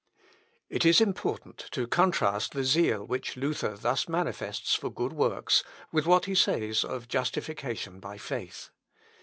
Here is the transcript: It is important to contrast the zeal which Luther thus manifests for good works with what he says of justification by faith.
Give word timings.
It 0.67 0.83
is 0.83 0.99
important 0.99 1.65
to 1.73 1.85
contrast 1.85 2.53
the 2.53 2.63
zeal 2.63 3.05
which 3.05 3.37
Luther 3.37 3.77
thus 3.77 4.09
manifests 4.09 4.73
for 4.73 4.89
good 4.89 5.13
works 5.13 5.63
with 5.91 6.07
what 6.07 6.25
he 6.25 6.33
says 6.33 6.83
of 6.83 7.07
justification 7.07 7.99
by 7.99 8.17
faith. 8.17 8.71